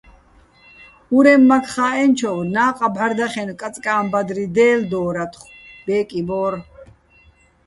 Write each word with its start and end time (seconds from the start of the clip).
ურემმაქ 1.17 1.65
ხა́ჸენჩოვ 1.73 2.37
ნა́ყა 2.53 2.87
ბჵარდახენო̆ 2.93 3.57
კაწკა́ჼ 3.61 3.99
ბადრი 4.11 4.45
დე́ლდო́რათხო̆, 4.55 5.53
ბე́კი 5.85 6.21
ბო́რ. 6.27 6.53